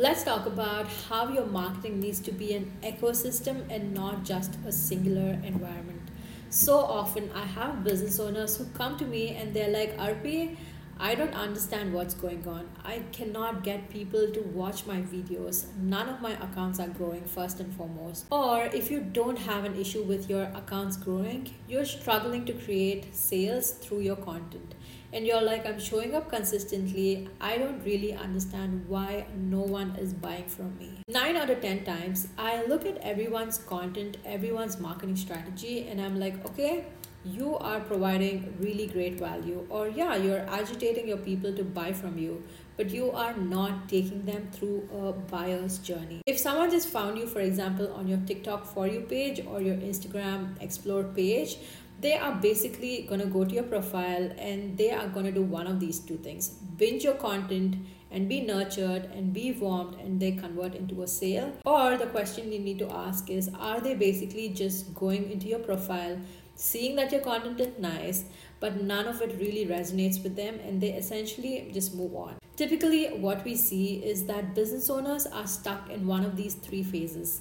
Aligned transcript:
Let's 0.00 0.22
talk 0.22 0.46
about 0.46 0.86
how 1.10 1.28
your 1.28 1.44
marketing 1.44 2.00
needs 2.00 2.20
to 2.20 2.32
be 2.32 2.54
an 2.54 2.72
ecosystem 2.82 3.66
and 3.68 3.92
not 3.92 4.24
just 4.24 4.56
a 4.66 4.72
singular 4.72 5.38
environment. 5.44 6.00
So 6.48 6.78
often, 6.78 7.30
I 7.34 7.44
have 7.44 7.84
business 7.84 8.18
owners 8.18 8.56
who 8.56 8.64
come 8.72 8.96
to 8.96 9.04
me 9.04 9.36
and 9.36 9.52
they're 9.52 9.68
like, 9.68 9.98
Arpi, 9.98 10.56
I 11.02 11.14
don't 11.14 11.32
understand 11.32 11.94
what's 11.94 12.12
going 12.12 12.46
on. 12.46 12.68
I 12.84 12.98
cannot 13.10 13.64
get 13.64 13.88
people 13.88 14.30
to 14.32 14.40
watch 14.40 14.84
my 14.84 14.96
videos. 15.00 15.74
None 15.78 16.10
of 16.10 16.20
my 16.20 16.32
accounts 16.32 16.78
are 16.78 16.88
growing, 16.88 17.24
first 17.24 17.58
and 17.58 17.72
foremost. 17.74 18.26
Or 18.30 18.64
if 18.66 18.90
you 18.90 19.00
don't 19.00 19.38
have 19.38 19.64
an 19.64 19.80
issue 19.80 20.02
with 20.02 20.28
your 20.28 20.42
accounts 20.54 20.98
growing, 20.98 21.54
you're 21.66 21.86
struggling 21.86 22.44
to 22.44 22.52
create 22.52 23.14
sales 23.16 23.70
through 23.70 24.00
your 24.00 24.16
content. 24.16 24.74
And 25.14 25.26
you're 25.26 25.40
like, 25.40 25.64
I'm 25.64 25.80
showing 25.80 26.14
up 26.14 26.28
consistently. 26.28 27.30
I 27.40 27.56
don't 27.56 27.82
really 27.82 28.12
understand 28.12 28.84
why 28.86 29.24
no 29.34 29.60
one 29.60 29.96
is 29.96 30.12
buying 30.12 30.48
from 30.48 30.76
me. 30.76 31.00
Nine 31.08 31.34
out 31.34 31.48
of 31.48 31.62
10 31.62 31.84
times, 31.84 32.28
I 32.36 32.62
look 32.66 32.84
at 32.84 32.98
everyone's 32.98 33.56
content, 33.56 34.18
everyone's 34.26 34.78
marketing 34.78 35.16
strategy, 35.16 35.88
and 35.88 35.98
I'm 35.98 36.20
like, 36.20 36.44
okay, 36.50 36.84
you 37.24 37.56
are 37.58 37.80
providing 37.80 38.54
really 38.60 38.86
great 38.86 39.18
value 39.18 39.66
or 39.68 39.88
yeah 39.88 40.16
you're 40.16 40.40
agitating 40.48 41.06
your 41.06 41.18
people 41.18 41.52
to 41.52 41.62
buy 41.62 41.92
from 41.92 42.16
you 42.16 42.42
but 42.76 42.88
you 42.90 43.10
are 43.10 43.36
not 43.36 43.88
taking 43.90 44.24
them 44.24 44.48
through 44.52 44.88
a 44.90 45.12
buyer's 45.12 45.76
journey. 45.78 46.22
If 46.26 46.38
someone 46.38 46.70
just 46.70 46.88
found 46.88 47.18
you 47.18 47.26
for 47.26 47.40
example 47.40 47.92
on 47.92 48.08
your 48.08 48.18
tiktok 48.26 48.64
for 48.64 48.86
you 48.86 49.00
page 49.00 49.44
or 49.46 49.60
your 49.60 49.76
instagram 49.76 50.60
explore 50.62 51.04
page 51.04 51.58
they 52.00 52.16
are 52.16 52.34
basically 52.36 53.02
going 53.02 53.20
to 53.20 53.26
go 53.26 53.44
to 53.44 53.54
your 53.54 53.64
profile 53.64 54.30
and 54.38 54.76
they 54.78 54.90
are 54.90 55.08
going 55.08 55.26
to 55.26 55.32
do 55.32 55.42
one 55.42 55.66
of 55.66 55.80
these 55.80 55.98
two 55.98 56.16
things. 56.16 56.48
Binge 56.48 57.04
your 57.04 57.14
content 57.14 57.76
and 58.10 58.28
be 58.28 58.40
nurtured 58.40 59.04
and 59.14 59.32
be 59.32 59.52
warmed 59.52 59.96
and 60.00 60.18
they 60.18 60.32
convert 60.32 60.74
into 60.74 61.02
a 61.02 61.06
sale. 61.06 61.52
Or 61.66 61.98
the 61.98 62.06
question 62.06 62.52
you 62.52 62.58
need 62.58 62.78
to 62.78 62.90
ask 62.90 63.28
is 63.28 63.50
are 63.58 63.80
they 63.80 63.94
basically 63.94 64.48
just 64.48 64.94
going 64.94 65.30
into 65.30 65.46
your 65.46 65.58
profile 65.58 66.18
seeing 66.60 66.94
that 66.96 67.10
your 67.10 67.22
content 67.22 67.58
is 67.58 67.78
nice, 67.78 68.24
but 68.60 68.82
none 68.82 69.06
of 69.06 69.22
it 69.22 69.38
really 69.38 69.66
resonates 69.66 70.22
with 70.22 70.36
them, 70.36 70.60
and 70.60 70.80
they 70.80 70.92
essentially 70.92 71.70
just 71.72 71.94
move 71.94 72.14
on. 72.14 72.36
Typically, 72.56 73.06
what 73.18 73.42
we 73.44 73.56
see 73.56 73.94
is 74.04 74.26
that 74.26 74.54
business 74.54 74.90
owners 74.90 75.26
are 75.26 75.46
stuck 75.46 75.88
in 75.88 76.06
one 76.06 76.22
of 76.24 76.36
these 76.36 76.54
three 76.54 76.82
phases 76.82 77.40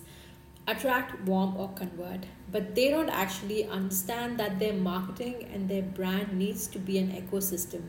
attract, 0.68 1.20
warm, 1.28 1.58
or 1.58 1.68
convert. 1.70 2.26
But 2.52 2.76
they 2.76 2.90
don't 2.90 3.10
actually 3.10 3.68
understand 3.68 4.40
that 4.40 4.60
their 4.60 4.74
marketing 4.74 5.50
and 5.52 5.68
their 5.68 5.82
brand 5.82 6.34
needs 6.34 6.68
to 6.68 6.80
be 6.80 7.00
an 7.00 7.12
ecosystem, 7.12 7.82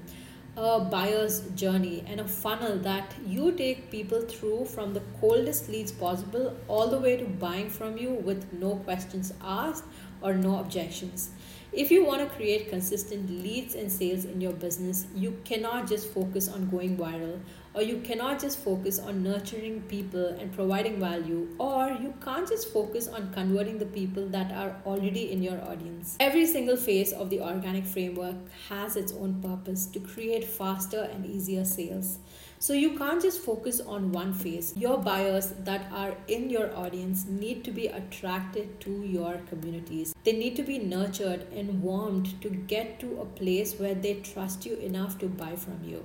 a 0.60 0.78
buyer's 0.78 1.40
journey, 1.54 2.04
and 2.06 2.20
a 2.20 2.28
funnel 2.28 2.76
that 2.80 3.14
you 3.26 3.50
take 3.52 3.90
people 3.90 4.20
through 4.20 4.66
from 4.66 4.92
the 4.92 5.00
coldest 5.18 5.70
leads 5.70 5.90
possible 5.90 6.54
all 6.68 6.88
the 6.88 6.98
way 6.98 7.16
to 7.16 7.24
buying 7.24 7.70
from 7.70 7.96
you 7.96 8.10
with 8.10 8.52
no 8.52 8.76
questions 8.76 9.32
asked 9.42 9.84
or 10.20 10.34
no 10.34 10.58
objections. 10.58 11.30
If 11.72 11.90
you 11.90 12.04
want 12.04 12.20
to 12.20 12.36
create 12.36 12.68
consistent 12.68 13.30
leads 13.30 13.74
and 13.74 13.90
sales 13.90 14.26
in 14.26 14.42
your 14.42 14.52
business, 14.52 15.06
you 15.14 15.40
cannot 15.44 15.88
just 15.88 16.12
focus 16.12 16.46
on 16.46 16.68
going 16.68 16.98
viral, 16.98 17.40
or 17.72 17.82
you 17.82 18.00
cannot 18.00 18.40
just 18.40 18.58
focus 18.58 18.98
on 18.98 19.22
nurturing 19.22 19.80
people 19.82 20.26
and 20.26 20.52
providing 20.52 20.98
value, 20.98 21.48
or 21.58 21.88
you 21.88 22.12
can't 22.24 22.48
just 22.48 22.72
focus 22.72 23.06
on 23.06 23.32
converting 23.32 23.78
the 23.78 23.86
people 23.86 24.26
that 24.28 24.52
are 24.52 24.76
already 24.84 25.30
in 25.30 25.42
your 25.42 25.60
audience. 25.62 26.16
Every 26.18 26.46
single 26.46 26.76
phase 26.76 27.12
of 27.12 27.30
the 27.30 27.40
organic 27.40 27.86
framework 27.86 28.36
has 28.68 28.96
its 28.96 29.12
own 29.12 29.40
purpose 29.40 29.86
to 29.86 30.00
create 30.00 30.44
faster 30.44 31.08
and 31.12 31.24
easier 31.24 31.64
sales. 31.64 32.18
So 32.58 32.74
you 32.74 32.98
can't 32.98 33.22
just 33.22 33.40
focus 33.40 33.80
on 33.80 34.12
one 34.12 34.34
phase. 34.34 34.76
Your 34.76 34.98
buyers 34.98 35.54
that 35.60 35.90
are 35.92 36.14
in 36.28 36.50
your 36.50 36.76
audience 36.76 37.24
need 37.24 37.64
to 37.64 37.70
be 37.70 37.86
attracted 37.86 38.80
to 38.80 39.02
your 39.02 39.40
communities. 39.48 40.14
They 40.24 40.32
need 40.32 40.56
to 40.56 40.62
be 40.62 40.78
nurtured 40.78 41.46
and 41.54 41.80
warmed 41.82 42.42
to 42.42 42.50
get 42.50 43.00
to 43.00 43.20
a 43.20 43.24
place 43.24 43.78
where 43.78 43.94
they 43.94 44.14
trust 44.14 44.66
you 44.66 44.74
enough 44.74 45.18
to 45.20 45.26
buy 45.26 45.56
from 45.56 45.82
you 45.82 46.04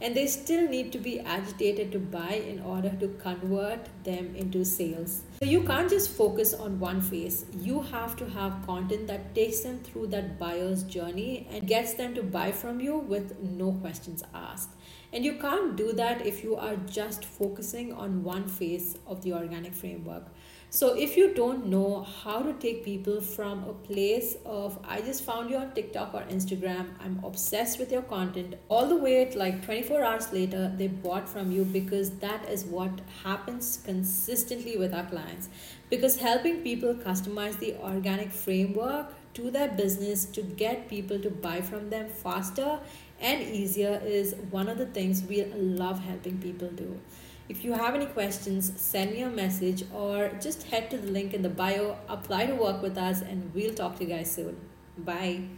and 0.00 0.14
they 0.14 0.26
still 0.26 0.68
need 0.68 0.92
to 0.92 0.98
be 0.98 1.18
agitated 1.20 1.90
to 1.92 1.98
buy 1.98 2.34
in 2.34 2.60
order 2.62 2.90
to 3.00 3.08
convert 3.22 3.88
them 4.04 4.34
into 4.36 4.64
sales. 4.64 5.22
So 5.40 5.46
you 5.46 5.62
can't 5.62 5.90
just 5.90 6.10
focus 6.10 6.54
on 6.54 6.78
one 6.78 7.00
phase. 7.00 7.46
You 7.60 7.82
have 7.82 8.16
to 8.16 8.28
have 8.30 8.64
content 8.64 9.06
that 9.08 9.34
takes 9.34 9.60
them 9.60 9.80
through 9.80 10.08
that 10.08 10.38
buyer's 10.38 10.84
journey 10.84 11.48
and 11.50 11.66
gets 11.66 11.94
them 11.94 12.14
to 12.14 12.22
buy 12.22 12.52
from 12.52 12.80
you 12.80 12.98
with 12.98 13.38
no 13.40 13.72
questions 13.72 14.22
asked. 14.34 14.70
And 15.12 15.24
you 15.24 15.34
can't 15.34 15.74
do 15.74 15.92
that 15.92 16.26
if 16.26 16.44
you 16.44 16.56
are 16.56 16.76
just 16.76 17.24
focusing 17.24 17.92
on 17.92 18.22
one 18.22 18.46
phase 18.46 18.98
of 19.06 19.22
the 19.22 19.32
organic 19.32 19.74
framework. 19.74 20.24
So 20.70 20.94
if 20.94 21.16
you 21.16 21.32
don't 21.32 21.68
know 21.68 22.02
how 22.02 22.42
to 22.42 22.52
take 22.52 22.84
people 22.84 23.22
from 23.22 23.64
a 23.64 23.72
place 23.72 24.36
of 24.44 24.78
I 24.86 25.00
just 25.00 25.24
found 25.24 25.48
you 25.48 25.56
on 25.56 25.72
TikTok 25.72 26.12
or 26.12 26.20
Instagram, 26.24 26.88
I'm 27.02 27.18
obsessed 27.24 27.78
with 27.78 27.90
your 27.90 28.02
content, 28.02 28.54
all 28.68 28.86
the 28.86 28.96
way 28.96 29.24
to 29.24 29.38
like 29.38 29.64
24 29.64 30.04
hours 30.04 30.30
later, 30.30 30.70
they 30.76 30.88
bought 30.88 31.26
from 31.26 31.50
you 31.50 31.64
because 31.64 32.10
that 32.18 32.46
is 32.50 32.66
what 32.66 33.00
happens 33.24 33.80
consistently 33.82 34.76
with 34.76 34.92
our 34.92 35.06
clients. 35.06 35.48
Because 35.88 36.18
helping 36.18 36.58
people 36.58 36.92
customize 36.94 37.58
the 37.58 37.74
organic 37.76 38.30
framework 38.30 39.14
to 39.34 39.50
their 39.50 39.68
business 39.68 40.26
to 40.26 40.42
get 40.42 40.86
people 40.86 41.18
to 41.20 41.30
buy 41.30 41.62
from 41.62 41.88
them 41.88 42.10
faster 42.10 42.78
and 43.20 43.42
easier 43.42 44.02
is 44.04 44.34
one 44.50 44.68
of 44.68 44.76
the 44.76 44.86
things 44.86 45.22
we 45.22 45.44
love 45.44 46.00
helping 46.00 46.36
people 46.38 46.68
do. 46.68 47.00
If 47.48 47.64
you 47.64 47.72
have 47.72 47.94
any 47.94 48.06
questions, 48.06 48.72
send 48.76 49.12
me 49.12 49.22
a 49.22 49.30
message 49.30 49.84
or 49.94 50.30
just 50.40 50.64
head 50.64 50.90
to 50.90 50.98
the 50.98 51.10
link 51.10 51.32
in 51.32 51.42
the 51.42 51.48
bio, 51.48 51.96
apply 52.08 52.46
to 52.46 52.54
work 52.54 52.82
with 52.82 52.98
us, 52.98 53.22
and 53.22 53.52
we'll 53.54 53.74
talk 53.74 53.96
to 53.96 54.04
you 54.04 54.10
guys 54.10 54.30
soon. 54.30 54.56
Bye. 54.98 55.48